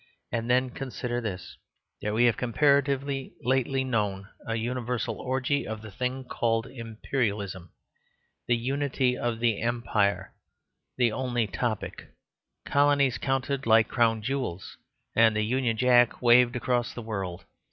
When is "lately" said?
3.43-3.83